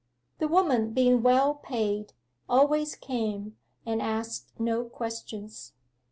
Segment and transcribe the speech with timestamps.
[0.39, 2.13] The woman, being well paid,
[2.49, 5.73] always came, and asked no questions.